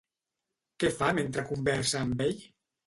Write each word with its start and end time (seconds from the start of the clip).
Què 0.85 0.91
fa 0.97 1.11
mentre 1.21 1.47
conversa 1.53 2.05
amb 2.05 2.27
ell? 2.29 2.47